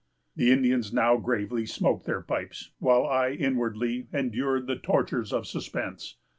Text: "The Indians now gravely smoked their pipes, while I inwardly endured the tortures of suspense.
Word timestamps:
"The 0.35 0.49
Indians 0.49 0.91
now 0.91 1.17
gravely 1.17 1.63
smoked 1.67 2.07
their 2.07 2.21
pipes, 2.21 2.71
while 2.79 3.05
I 3.05 3.33
inwardly 3.33 4.07
endured 4.11 4.65
the 4.65 4.75
tortures 4.77 5.31
of 5.31 5.45
suspense. 5.45 6.17